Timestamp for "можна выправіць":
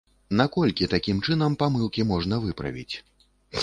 2.15-2.95